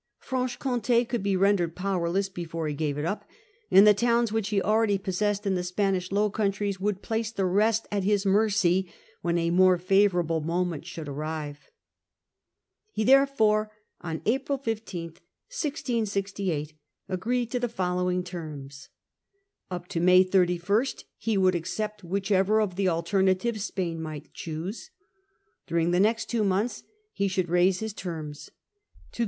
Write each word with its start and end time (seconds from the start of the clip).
Franche 0.17 0.57
Comtd 0.57 1.07
could 1.07 1.21
be 1.21 1.35
rendered 1.35 1.75
powerless 1.75 2.27
before 2.27 2.67
he 2.67 2.73
gave 2.73 2.97
it 2.97 3.05
up; 3.05 3.23
and 3.69 3.85
the 3.85 3.93
towns 3.93 4.31
which 4.31 4.49
he 4.49 4.59
already 4.59 4.97
possessed 4.97 5.45
in 5.45 5.53
the 5.53 5.61
Spanish 5.63 6.11
Low 6.11 6.31
Countries 6.31 6.79
would 6.79 7.03
place 7.03 7.31
the 7.31 7.45
rest 7.45 7.85
at 7.91 8.03
his 8.03 8.25
mercy 8.25 8.91
when 9.21 9.37
a 9.37 9.51
more 9.51 9.77
favourable 9.77 10.41
moment 10.41 10.87
should 10.87 11.07
arrive. 11.07 11.69
He 12.91 13.03
therefore, 13.03 13.73
on 14.01 14.23
April 14.25 14.57
15, 14.57 15.03
1668, 15.09 16.73
agreed 17.07 17.51
to 17.51 17.59
the 17.59 17.69
follow 17.69 18.09
ing 18.09 18.23
terms. 18.23 18.89
Up 19.69 19.87
to 19.89 19.99
May 19.99 20.23
31 20.23 20.85
he 21.19 21.37
would 21.37 21.53
accept 21.53 22.03
whichever 22.03 22.59
of 22.59 22.75
the 22.75 22.89
* 22.89 22.89
alternatives 22.89 23.59
9 23.65 23.65
Spain 23.65 24.01
might 24.01 24.33
choose. 24.33 24.89
During 25.67 25.89
AixS 25.89 25.91
Cha 25.91 25.91
the 25.91 25.99
next 26.03 26.25
two 26.25 26.43
months 26.43 26.83
he 27.13 27.27
should 27.27 27.49
raise 27.49 27.81
his 27.81 27.93
terms, 27.93 28.49
pdie. 29.13 29.19